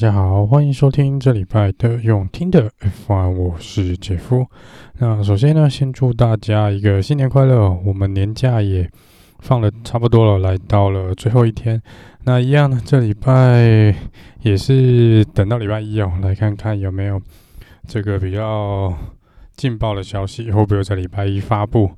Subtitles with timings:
[0.00, 2.70] 大家好，欢迎收听这礼拜的用听的
[3.06, 4.46] F1，我是杰夫。
[4.96, 7.68] 那首先呢，先祝大家一个新年快乐。
[7.84, 8.90] 我们年假也
[9.40, 11.82] 放了差不多了，来到了最后一天。
[12.24, 13.94] 那一样呢，这礼拜
[14.40, 17.20] 也是等到礼拜一哦，来看看有没有
[17.86, 18.90] 这个比较
[19.54, 21.90] 劲爆的消息，会不会在礼拜一发布。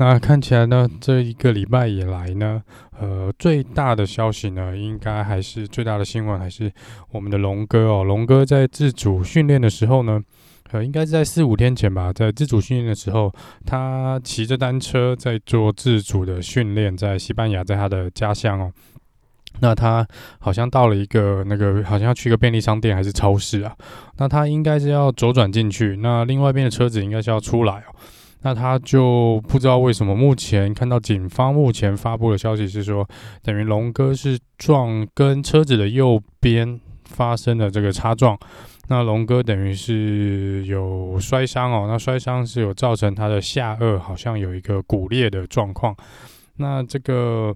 [0.00, 2.62] 那看起来呢，这一个礼拜以来呢，
[2.98, 6.72] 呃，最大的消息呢，应该还是最大的新闻，还是
[7.10, 8.02] 我们的龙哥哦。
[8.02, 10.18] 龙哥在自主训练的时候呢，
[10.70, 13.30] 呃，应该是在四五天前吧，在自主训练的时候，
[13.66, 18.72] 他骑着单车在做自主的训练，在西班牙，在他的家乡哦。
[19.60, 20.08] 那他
[20.38, 23.76] 好像到了一个那个，好像要去一个便利商店还是超市啊？
[24.16, 27.92] 那他应该是要左转进去，那另外一边的车子应该是要出来哦。
[28.42, 33.06] 那他就不知道为什么，目前看到警方目前发布的消息是说，
[33.42, 38.38] 等于龙哥是撞跟车子的右边发生了这个擦撞，
[38.88, 45.94] 那龙哥等于是有摔伤哦，那摔伤是有造成他的下颚好像有一个骨裂的状况，
[46.56, 47.54] 那这个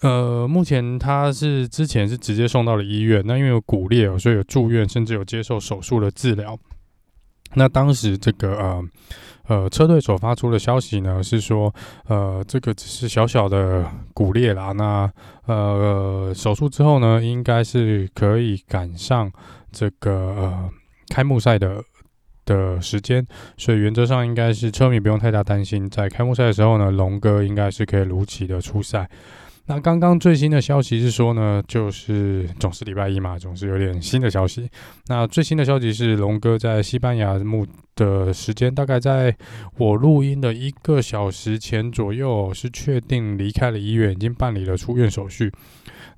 [0.00, 6.58] 呃，目前他是之前是直接送到了医院，那因为有骨裂哦，所以有住院，甚至有接受手术的治疗。
[7.54, 8.84] 那当时这个呃。
[9.48, 11.74] 呃，车队所发出的消息呢是说，
[12.06, 14.72] 呃，这个只是小小的骨裂啦。
[14.72, 15.10] 那
[15.46, 19.30] 呃，手术之后呢，应该是可以赶上
[19.70, 20.70] 这个呃
[21.08, 21.82] 开幕赛的
[22.44, 23.26] 的时间，
[23.56, 29.08] 所以原则上应该是车迷不用太大担心，在开幕赛的时候呢，龙哥应该是可以如期的出赛。
[29.66, 34.68] 那刚刚最新的消息是说呢，就是总是礼拜一嘛，总是有点新的消息。
[35.06, 39.34] 那最新的消息是，龙哥在西班牙目的时间，大概在
[39.78, 45.50] 我录音的一个小时前左右，是确定离开了医院，已经办理了出院手续。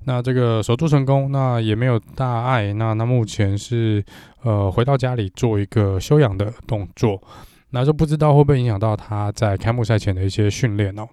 [0.05, 2.73] 那这个手术成功，那也没有大碍。
[2.73, 4.03] 那那目前是
[4.41, 7.21] 呃回到家里做一个休养的动作。
[7.71, 11.05] 那就不知道会不会影响到他在开幕赛前的一些训练哦。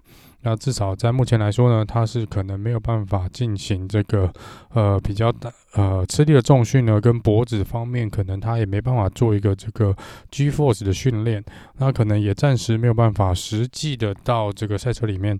[0.45, 4.31] 那至少在目前来说呢，他是可能没有办法进行这个
[4.73, 9.95] 呃比较大呃吃力的重训呢，跟脖子方面可能他也没办法做一个这个
[10.29, 11.43] G Force 的训练，
[11.77, 15.39] 那可能也暂时没有办法实际的到这个赛车里面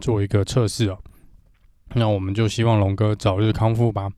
[0.00, 0.98] 做一个测试哦。
[1.94, 4.10] 那我们就希望龙哥早日康复吧。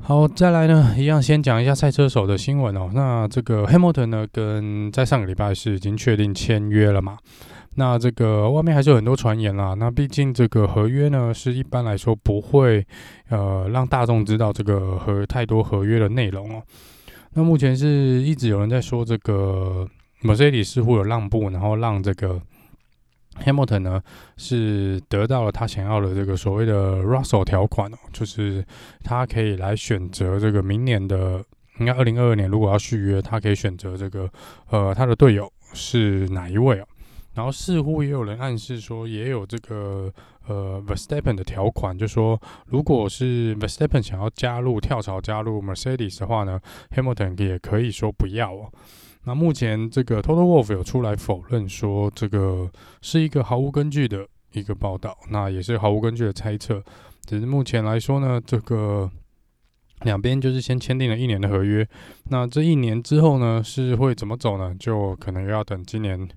[0.00, 2.88] 好，再来呢，一样先讲一下赛车手的新闻哦。
[2.94, 7.18] 那这个 Hamilton 呢，跟在上个礼拜是已经确定签约了嘛？
[7.78, 9.72] 那这个外面还是有很多传言啦。
[9.74, 12.84] 那毕竟这个合约呢，是一般来说不会
[13.28, 16.60] 呃让大众知道这个合太多合约的内容哦。
[17.34, 19.86] 那目前是一直有人在说这个
[20.22, 22.42] Mercedes 似乎有让步，然后让这个
[23.44, 24.02] Hamilton 呢
[24.36, 28.64] 是得到了他想要的这个所谓的 Russell 条款哦，就是
[29.04, 31.44] 他可以来选择这个明年的
[31.78, 34.28] 应该二零二二年如果要续约，他可以选择这个
[34.70, 36.86] 呃他的队友是哪一位哦。
[37.38, 40.12] 然后似乎也有人暗示说，也有这个
[40.48, 46.60] 呃 Verstappen 的条款，就说如果是 Verstappen 想要加入跳槽加入 Mercedes 的话呢
[46.96, 48.72] ，Hamilton 也可以说不要哦。
[49.22, 52.68] 那目前这个 Toto Wolff 有出来否认说，这个
[53.02, 56.82] 是一个毫无根据的一个报道，那也是毫无根据的猜测。
[57.24, 59.08] 只是目前来说呢，这个
[60.00, 61.88] 两边就是先签订了一年的合约，
[62.30, 64.74] 那这一年之后呢，是会怎么走呢？
[64.80, 66.28] 就可能要等今年。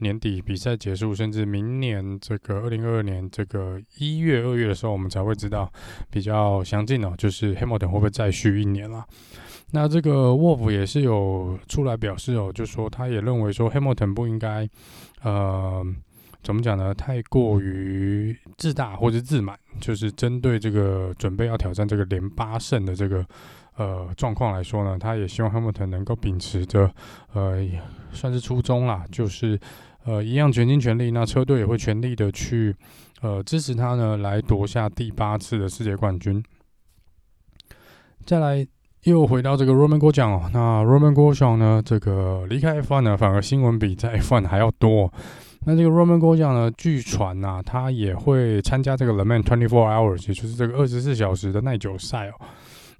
[0.00, 5.70] 年底比赛结束，甚至明年这个二零二二年这个一月、二月的时候，我们才会知道
[6.10, 9.04] 比较详尽哦，就是 Hamilton 会不会再续一年啦？
[9.70, 14.66] 那这个 Wolf 也是有出来表示哦，就说他也认为说 Hamilton 不应该
[15.22, 15.84] 呃
[16.42, 16.94] 怎么讲呢？
[16.94, 23.26] 太过于自大或者自满，就是针对这个准备要挑战这个连八胜的这个
[23.76, 26.90] 呃状况来说呢，他也希望 Hamilton 能够秉持着
[27.34, 27.62] 呃
[28.10, 29.58] 算是初衷啦，就是。
[30.04, 32.74] 呃，一样全心全力，那车队也会全力的去，
[33.20, 36.42] 呃，支持他呢，来夺下第八次的世界冠军。
[38.24, 38.66] 再来，
[39.04, 45.12] 又回到这个 Romain Grosjean 哦，那 Roman groza 呢，这个离开 F1 呢，反而新闻比在 F1 还要多。
[45.66, 52.34] 那这个 Roman groza 呢，据传呐，他也会参加这个 Le Mans 24 Hours，也就是这个二十四小时的耐久赛哦。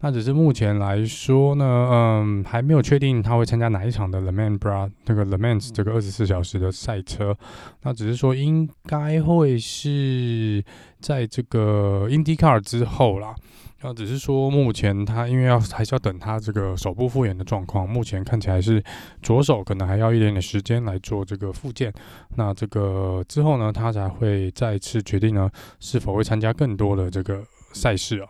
[0.00, 7.37] 那只是目前来说呢，嗯，还没有确定他会参加哪一场的 Le Mans Bra 那个 Le Mans 这个二十四小时的赛车。
[7.83, 10.65] 那只是说应该会是
[11.00, 13.35] 在这个 IndyCar 之后啦。
[13.81, 18.83] 那只是说目前他因为要还是要等他这个手部复原的状况，目前看起来是
[19.21, 21.93] 左手可能还要一点点时间来做这个复健。
[22.37, 25.50] 那这个之后呢，他才会再次决定呢
[25.81, 27.43] 是否会参加更多的这个
[27.73, 28.29] 赛事啊。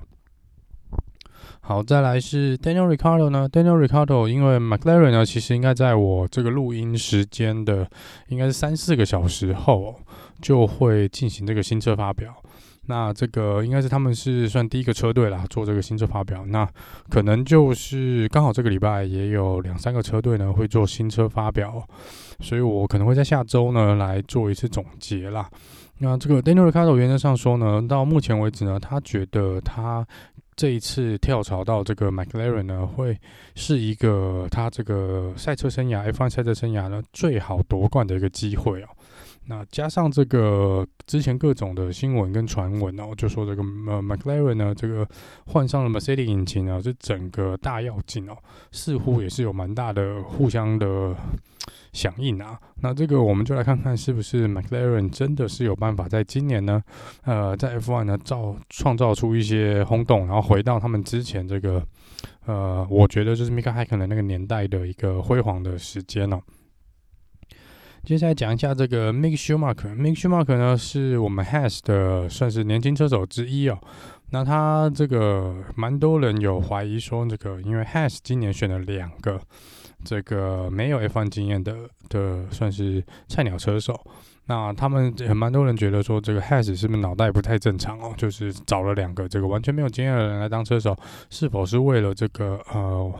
[1.69, 7.87] 好，再来是 Daniel Ricardo 呢？Daniel Ricardo 因为 McLaren 呢，其实应该在我这个录音时间的
[8.29, 9.95] 应该是三四个小时后
[10.41, 12.35] 就会进行这个新车发表。
[12.87, 16.43] 那这个应该是他们是算第一个车队啦，做这个新车发表。
[16.47, 16.67] 那
[17.11, 21.87] 可能就是刚好这个礼拜也有两三个车队呢会做新车发表，
[22.41, 25.47] 所以我可能会在下周呢来做一次总结啦。
[25.99, 30.07] 那这个 Daniel Ricardo 原则上说呢，到目前为止呢，他觉得他
[30.59, 33.17] 这一次跳槽到这个 McLaren 呢，会
[33.55, 38.89] 是一个他这个赛车生涯 F1 赛车生涯呢最好夺冠的一个机会哦。
[39.49, 45.09] 那加上这个之前各种的新闻跟传闻哦，就说这个呃 McLaren 呢，这个
[45.47, 48.37] 换上了 Mercedes 引擎呢，这整个大跃进哦，
[48.73, 51.17] 似乎也是有蛮大的互相的
[51.95, 52.61] 响应啊。
[52.83, 56.83] 那这个我们就来看看是不是 McLaren 真的是有办法在今年呢，
[57.25, 61.83] 呃，在 F1 呢造创造出一些轰动，然后回到他们之前这个
[62.45, 66.39] 呃，我觉得就是 Mika Häkkinen 那个年代的一个辉煌的时间哦。
[68.05, 69.95] 接下来讲一下这个 Mik Schumacher。
[69.95, 73.79] Mik Schumacher 呢，是我们 Has 的算是年轻车手之一哦。
[74.31, 79.41] 那他这个蛮多人有怀疑说，这个因为 Has 今年选了两个
[80.05, 81.77] 这个没有 F1 经验的
[82.09, 83.99] 的算是菜鸟车手。
[84.47, 88.15] 那他们也蛮多人觉得说，这个 Has 是不是脑袋不太正常哦？
[88.17, 90.97] 就是找了两个这个完全没有经验的人来当车手，
[91.29, 93.13] 是否是为了这个呃？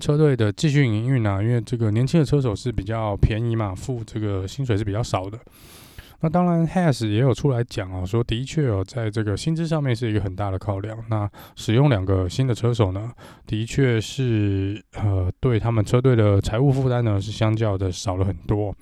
[0.00, 5.38] 车队的继续营运啊，因为这个年轻的车手是比较便宜嘛，付这个薪水是比较少的。
[6.20, 10.96] 那当然，Haas 也有出来讲啊，说的确哦，在这个薪资上面是一个很大的考量。
[11.10, 13.12] 那使用两个新的车手呢，
[13.46, 18.74] 的确是呃，对他们车队的财务负担呢是相较的少了很多。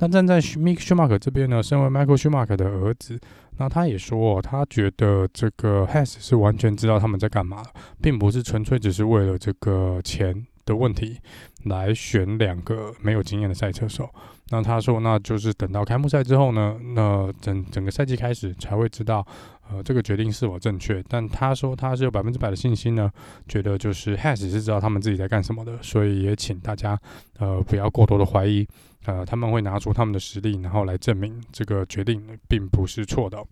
[0.00, 3.18] 那站在 Mick Schumacher 这边呢，身为 Michael Schumacher 的儿子，
[3.58, 7.62] 那他也说，他觉得这个 Has 是完全知道他们在干嘛，
[8.00, 11.18] 并不是纯粹只是为了这个钱的问题
[11.64, 14.08] 来选两个没有经验的赛车手。
[14.50, 19.26] 那他说，那就是等到开幕赛之后呢，那整整个赛季开始才会知道，
[19.70, 21.02] 呃，这个决定是否正确。
[21.06, 23.10] 但他说他是有百分之百的信心呢，
[23.46, 26.98] 觉得就是 Has 是知道他们自己在干什么的，所以也请大家
[27.38, 28.66] 呃不要过多的怀疑。
[29.04, 33.42] 呃，他们会拿出他们的实力，然后来证明这个决定并不是错的。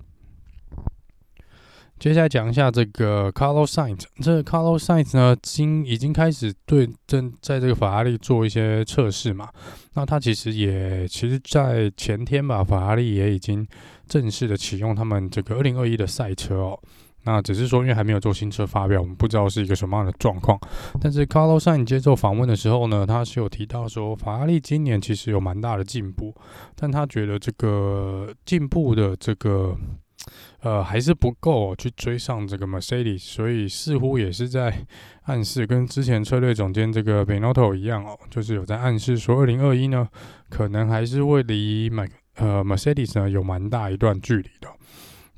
[1.98, 9.48] 接下来讲一下这个 Carlos Sainz，这个 Carlos Sainz 呢，经已经开始对正在这个法拉利做一些测试嘛。
[9.94, 13.66] 那他其实也，其实，在前天吧，法拉利也已经
[14.06, 16.78] 正式的启用他们这个二零二一的赛车哦。
[17.25, 20.56] 那只是说，因为还没有做新车发表，我们不知道是一个什么样的状况。
[21.00, 26.32] 但是，Carlos Sainz 接受访问的时候呢，他是有提到说，法拉利今年其实有蛮大的进步，
[26.76, 29.76] 但他觉得这个进步的这个
[30.66, 34.84] 呃还是不够去追上这个 Mercedes，所以似乎也是在
[35.22, 40.08] 暗示，跟之前车队总监这个 Benotto 一样哦，就是有在暗示说，二零二一呢，
[40.50, 42.04] 可能还是会离 m
[42.34, 44.68] 呃 Mercedes 呢有蛮大一段距离的。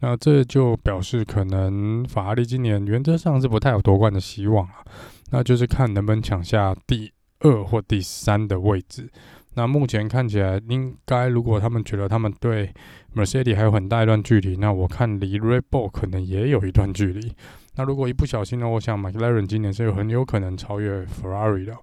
[0.01, 4.83] 那这就表示，可能法拉利今年原则上是不太有夺冠的希望啊，
[5.31, 9.11] 那就是看能不能抢下第二或第三的位置。
[9.59, 12.73] 那目前看起来，应该如果他们觉得他们对
[13.13, 17.33] Mercedes 还有很大一段距离，那我看离 Red Bull 可能也有一段距离。
[17.75, 21.77] 那如果一不小心呢，我想 McLaren 今年是有很有可能超越 Ferrari 的。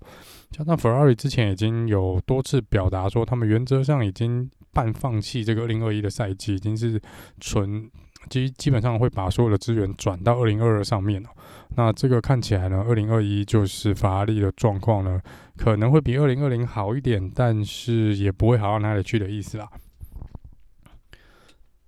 [0.51, 7.01] 加上 Ferrari 之前已经有多次表达说，他们原则上已经半放弃这个二零二一的赛季，已经是
[7.41, 7.91] 纯。
[8.29, 11.29] 基基本上会把所有的资源转到二零二二上面哦。
[11.75, 15.20] 那这个看起来呢，二零二一就是法拉利的状况呢，
[15.58, 19.67] 可能会比二零二零好一点，但是也不会好到哪里去的意思啦。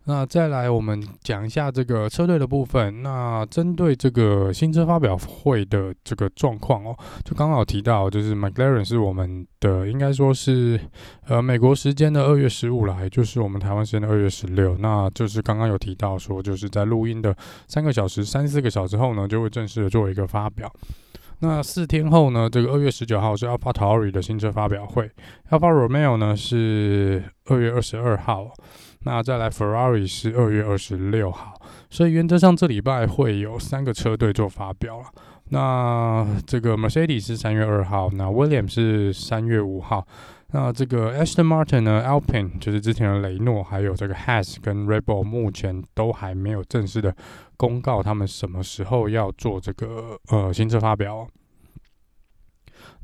[0.09, 3.03] 那再来，我们讲一下这个车队的部分。
[3.03, 10.79] 那针对这个新车发表会的这个状况哦，就刚好提到，就是 McLaren 是我们的，应该说是
[11.25, 14.77] 呃美国时间的二月十五啦，也就是我们台湾时间的二月十六。
[14.77, 17.35] 那就是刚刚有提到说，就是在录音的
[17.67, 20.71] 三个小时、三四个小时后呢，就会正式的做一个发表。
[21.39, 25.11] 那四天后呢，这个二月十九号是 AlphaTauri 的新车发表会
[25.49, 28.53] ，Alfa Romeo 呢是二月二十二号。
[29.01, 31.53] 那再来，Ferrari 是二月二十六号，
[31.89, 35.05] 所以原则上这礼拜会有三个车队做发表了。
[35.49, 40.05] 那这个 Mercedes 是三月二号，那 Williams 是三月五号，
[40.51, 47.15] 那这个 Aston Martin 呢，Alpine 就是之前的雷诺，还有这个 Haas 跟 Red Bull 目前都还没有正式的
[47.55, 51.25] 公告他们什么时候要做这个呃新车发表。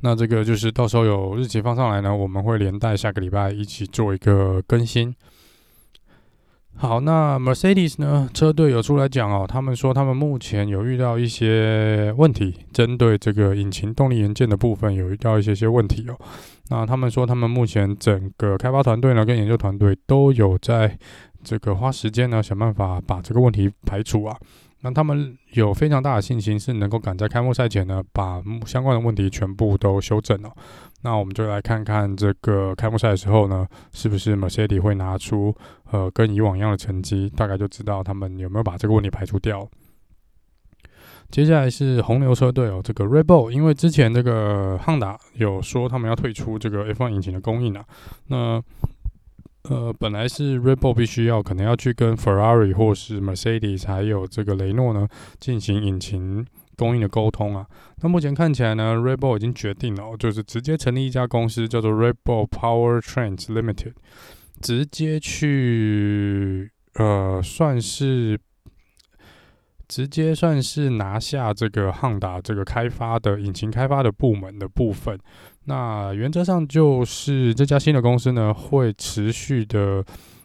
[0.00, 5.14] 那这个就是到时候有日期放上来呢，我们会连带下个礼拜一起做一个更新。
[6.76, 8.28] 好，那 Mercedes 呢？
[8.34, 16.18] 车队有出来讲哦，他们说他们目前有遇到一些问题，针对这个引擎动力元件的部分有遇到一些些问题哦。
[16.68, 20.98] 那他们说他们目前整个开发团队呢，跟研究团队都有在
[21.42, 24.36] 这个花时间呢，想办法把这个问题排除啊。
[24.80, 30.50] 那他们有非常大的信心，是能够赶在开幕赛前呢，把相关的问题全部都修正了。
[31.04, 35.54] 那我们就来看看这个开幕赛的时候呢，是不是 Mercedes 会拿出
[35.92, 39.68] 呃跟以往一样的成绩，大概就知道他们有没有把这个问题排除掉。
[41.30, 47.84] 接下来是红牛车队哦，这个 Red Bull，因为之前这个汉达有说他们要退出这个 F1 引擎的供应啊，
[48.26, 48.62] 那。
[49.70, 55.08] 呃，本来是 Red Bull 必须要可能要去跟 Ferrari 或是 Mercedes 还有这个雷诺呢
[55.40, 56.44] 进行引擎
[56.76, 57.66] 供应的沟通啊。
[58.02, 63.94] 那目前看起来呢，Rebel 已经决定了，就是直接成立一家公司叫做 Red Bull Powertrains Limited，
[64.60, 68.38] 直接去呃算是
[69.86, 75.18] 直接算是拿下这个汉达这个开发的引擎开发的部门的部分。
[75.66, 80.04] 那原则上就是这家新的公司呢，会持续的，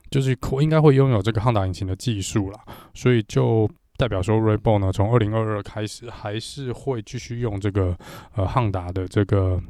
[0.09, 2.59] 就是应该会拥有这个汉达引擎的技术啦，
[2.93, 3.69] 所以就
[3.99, 7.95] 代表说 r e b o l 呢，从二零二二开始还是会继续用这个
[8.35, 9.61] 呃汉达的这个。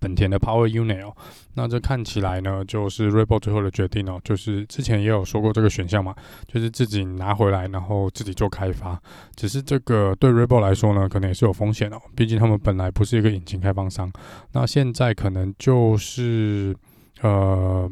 [0.00, 1.14] 本田的 Power Unit 哦，
[1.54, 6.12] 那这看起来呢，就是 r e b o l 最后的决定哦，就是之前也有说过这个选项嘛，
[6.48, 9.00] 就是自己拿回来，然后自己做开发。
[9.36, 14.10] 只是这个对 r e b o l 来说呢，可能也是有风险哦，毕竟他们本来不是一个引擎开发商，
[14.50, 16.74] 那现在可能就是
[17.20, 17.88] 呃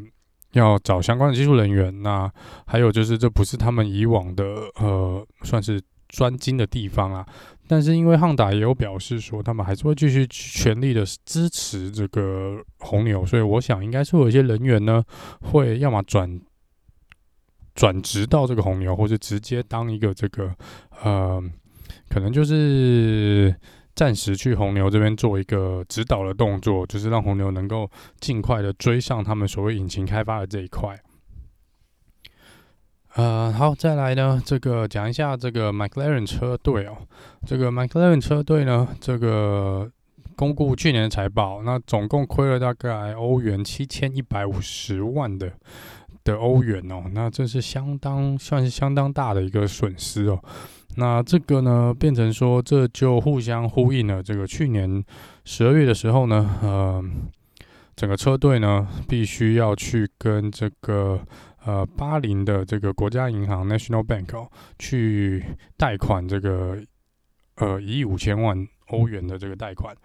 [0.55, 2.31] 要找相关的技术人员，那
[2.65, 4.43] 还有就是这不是他们以往的
[4.79, 5.81] 呃算是。
[6.07, 7.25] 专精的地方啊，
[7.67, 15.03] 但是因为汉达也有表示说，他们还是会继续全力的支持这个红牛，所以我想应该是会有一些人员呢，
[15.41, 16.39] 会要么转
[17.73, 20.55] 转职到这个红牛，或者直接当一个这个
[21.03, 21.43] 呃，
[22.07, 23.53] 可能就是
[23.95, 30.99] 暂时去红牛这边做一个指导的动作，就是让红牛能够尽快的追上他们所谓引擎开发的这一块。
[33.15, 36.97] 呃，好，再来呢，这个讲一下这个 McLaren 车队哦，
[37.47, 39.89] 这个 McLaren 车队呢，这个
[40.35, 45.49] 公布去年的财报，那总共亏了大概欧元七千一百五十万的
[46.25, 50.37] 的欧元哦，那这是相当算是相当大的一个损失哦，
[50.95, 55.03] 那这个呢，变成说这就互相呼应了，这个去年
[55.43, 57.03] 十二月的时候呢，呃，
[57.95, 61.19] 整个车队呢必须要去跟这个。
[61.67, 64.47] 呃，巴林的这个国家银行 National Bank 哦，
[64.77, 65.43] 去
[65.75, 66.77] 贷款这个
[67.55, 68.55] 呃一亿五千万
[68.89, 69.95] 欧元的这个贷款，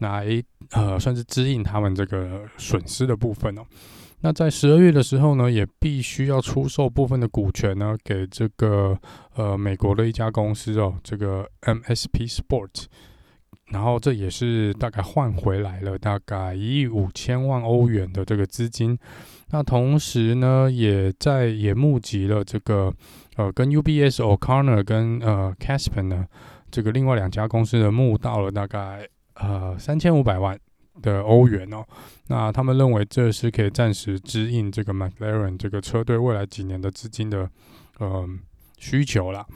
[0.00, 3.62] 来呃算是支应他们这个损失的部分哦。
[4.22, 8.98] 那在十二月的时候呢，也必须要出售部分的股权呢，给这个
[9.34, 12.86] 呃美国的一家公司哦，这个 MSP Sport。
[13.70, 18.98] 然后这也是大概换回来了大概一亿五千万欧元的这个资金。
[19.50, 22.92] 那同时呢，也在也募集了这个
[23.36, 26.26] 呃跟 UBS O'Connor 跟呃 Casper 呢
[26.70, 30.58] 这个另外两家公司的募到了大概呃三千五百万
[31.00, 31.84] 的欧元哦。
[32.26, 37.48] 那他们认为这是可以暂时支应这个 McLaren 这个车队未来几年的资金的
[37.98, 38.28] 呃
[38.78, 39.46] 需求啦。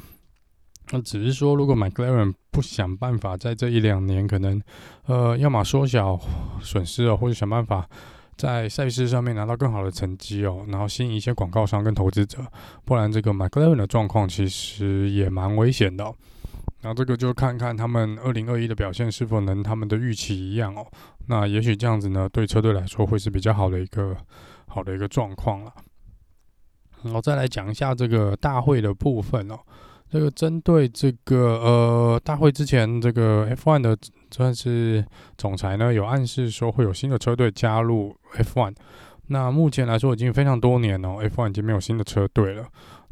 [0.90, 4.62] 那只是说，如果 McLaren 不想办法在这一两年，可能
[5.06, 6.16] 呃，要么缩小
[6.60, 7.88] 损失哦，或者想办法
[8.36, 12.38] 在赛事上面拿到更好的成绩哦，然后吸引一些广告商跟投资者，
[12.84, 16.14] 不然这个 McLaren 的状况其实也蛮危险的。
[16.82, 20.86] 那这个就看看他们二零二一的表现是否能他们的预期一样哦。
[21.26, 24.16] 那也许这样子呢，对车队来说会是比较好的一个
[24.66, 25.72] 好的一个状况了。
[27.02, 29.58] 然后再来讲一下这个大会的部分哦。
[30.08, 33.98] 这个针对这个呃大会之前，这个 F1 的
[34.30, 35.04] 算是
[35.36, 38.72] 总裁呢，有暗示说会有新的车队加入 F1。
[39.28, 42.64] 那目前来说已经非常多年了，F1 已经没有新的车队了。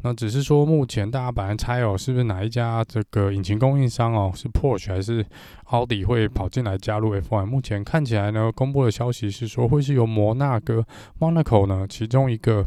[0.05, 5.25] 那只是说目前大家本来猜哦，是不是哪一家这个引擎供应商哦，是 Porsche 还是
[5.71, 7.47] 奥迪会跑进来加入 F1？
[7.47, 10.85] 目前看起来呢，公布的消息是说会是由摩纳哥
[11.19, 12.63] Monaco 呢其中一个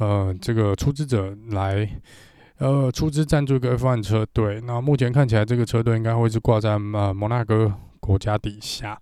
[0.00, 1.88] 呃这个出资者来。
[2.58, 8.96] 呃，出资赞助一个 F1 车队，那目前看起来这个车队应该会是挂在呃摩纳哥国家底下。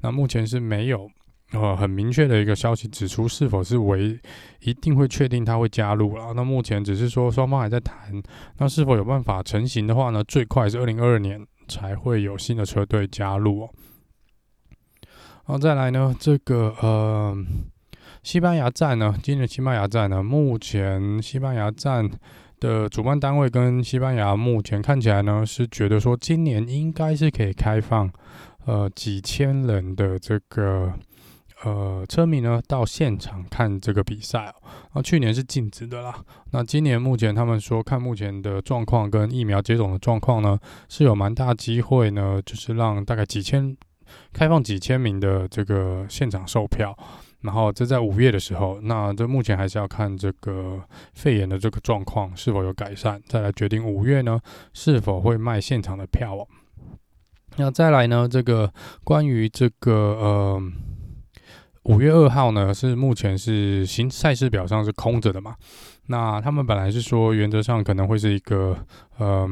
[0.00, 1.08] 那目前是没有
[1.52, 4.18] 呃很明确的一个消息指出是否是为
[4.60, 6.32] 一定会确定他会加入了。
[6.34, 8.22] 那目前只是说双方还在谈，
[8.58, 10.22] 那是否有办法成型的话呢？
[10.24, 13.70] 最快是二零二二年才会有新的车队加入哦。
[15.46, 17.36] 然后再来呢，这个呃。
[18.22, 22.10] 西班牙站呢，今年西班牙站呢，目前西班牙站
[22.58, 28.10] 的主办单位跟西班牙目前看起来呢，是觉得说今年应该是可以开放，
[28.64, 30.94] 呃，几千人的这个。
[31.64, 34.54] 呃，车迷呢到现场看这个比赛哦，
[34.92, 36.14] 那去年是禁止的啦。
[36.52, 40.58] 那今年目前他们说，看目前的状况跟疫苗接种的状况呢，
[40.90, 43.74] 是有蛮大机会呢，就是让大概几千
[44.32, 46.94] 开放几千名的这个现场售票。
[47.40, 50.78] 然后这在五月的时候，那这目前还是要看这个
[51.14, 54.38] 肺炎的这个状况是否有改善，再来决定五月呢
[54.74, 56.46] 是否会卖现场的票哦。
[57.56, 58.70] 那再来呢，这个
[59.02, 60.62] 关于这个呃。
[61.84, 65.54] 五月二号呢，是目前是新赛事表上是空着的嘛？
[66.06, 68.76] 那他们本来是说，原则上可能会是一个
[69.18, 69.48] 呃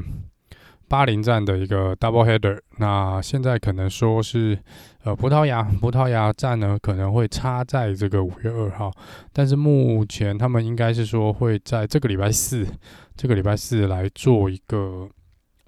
[0.89, 2.59] 巴林站的一个 double header。
[2.79, 4.59] 那现在可能说是
[5.05, 8.91] 呃葡萄牙葡萄牙站呢可能会插在这个五月二号，
[9.33, 12.67] 但是目前他们应该是说会在这个礼拜四
[13.15, 15.09] 这个礼拜四来做一个。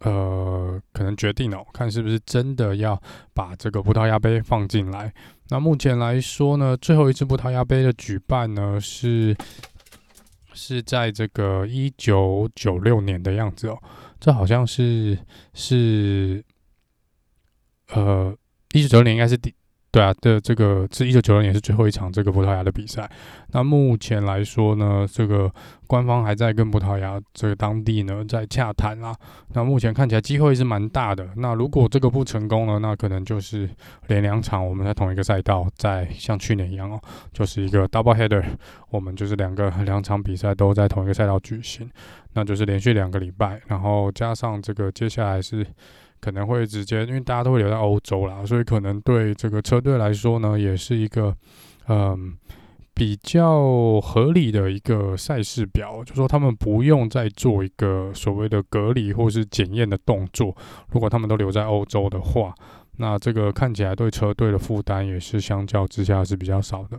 [0.04, 3.00] 呃，可能决定哦，看是不是真的要
[3.32, 5.12] 把这个葡萄牙杯放进来。
[5.48, 9.34] 那目前来说呢，最后一次葡萄牙杯的举办呢，是
[10.52, 13.78] 是在这个一九九六年的样子哦。
[14.20, 15.18] 这好像是
[15.54, 16.44] 是
[17.92, 18.36] 呃，
[18.72, 19.54] 一九九六年应该是第。
[19.94, 23.08] 对啊，的这个是一九九六年是最后一场这个葡萄牙的比赛。
[23.52, 25.48] 那目前来说呢，这个
[25.86, 29.14] 官方还在跟葡萄牙这个当地呢在洽谈啦。
[29.52, 31.28] 那目前看起来机会是蛮大的。
[31.36, 33.70] 那如果这个不成功呢，那可能就是
[34.08, 37.00] 连两场我们在同一个赛道，在像去年一样哦，
[37.32, 38.42] 就是一个 double header，
[38.90, 41.88] 我们就是两个两场比赛都在同一个赛道举行，
[42.32, 45.64] 那就是连续两个礼拜，然后加上这个接下来是。
[46.24, 51.36] 可能会直接，因为大家都会留在欧洲啦，所以可能对这个车队来说呢，也是一个
[51.88, 52.34] 嗯
[52.94, 60.56] 比较合理的一个赛事表，就说他们不用再做一个所谓的隔离或是检验的动作。
[60.92, 62.54] 如果他们都留在欧洲的话，
[62.96, 66.98] 那这个看起来对车队的负担也是相较之下是比较少的。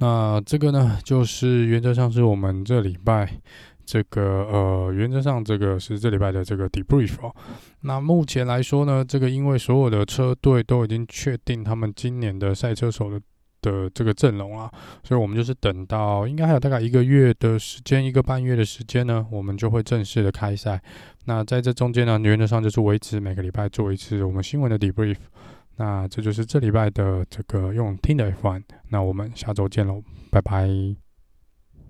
[0.00, 3.40] 那这个呢，就是原则上是我们这礼拜。
[3.86, 7.34] 这个呃，原则上这个是这礼拜的这个 debrief 哦。
[7.82, 13.20] 那目前来说呢，这个因为所有的车队都已经确定他们今年的赛车手的
[13.62, 14.70] 的这个阵容啊，
[15.02, 20.80] 所以我们就是等到应该还有大概一个月的时间，一个半月的时间呢，我们就会正式的开赛。
[21.24, 25.16] 那在这中间呢，原则上就是维持每个礼拜做一次我们新闻的 debrief。
[25.78, 28.62] 那这就是这礼拜的这个用听的 F1。
[28.88, 31.05] 那我们下周见喽，拜拜。